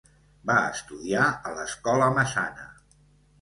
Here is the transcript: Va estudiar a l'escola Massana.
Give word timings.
Va 0.49 0.53
estudiar 0.69 1.25
a 1.49 1.51
l'escola 1.59 2.09
Massana. 2.17 2.67